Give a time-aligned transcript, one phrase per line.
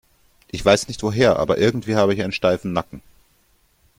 [0.47, 3.03] Ich weiß nicht woher, aber irgendwie habe ich einen steifen Nacken.